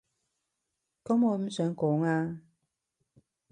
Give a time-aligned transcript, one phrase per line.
[1.03, 2.41] 噉我唔想講啊